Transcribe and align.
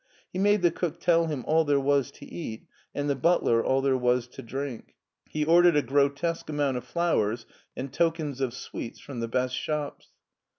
He 0.33 0.39
made 0.39 0.63
the 0.63 0.71
cook 0.71 0.99
tell 0.99 1.27
him 1.27 1.43
all 1.45 1.63
there 1.63 1.79
was 1.79 2.09
to 2.13 2.25
eat, 2.25 2.65
and 2.95 3.07
the 3.07 3.15
butler 3.15 3.63
all 3.63 3.83
there 3.83 3.95
was 3.95 4.25
to 4.29 4.41
drink. 4.41 4.95
He 5.29 5.45
ordered 5.45 5.75
a 5.77 5.83
grotesque 5.83 6.49
amount 6.49 6.77
of 6.77 6.85
flowers 6.85 7.45
and 7.77 7.93
tokens 7.93 8.41
of 8.41 8.55
sweets 8.55 8.99
from 8.99 9.19
the 9.19 9.27
best 9.27 9.53
shops. 9.55 10.07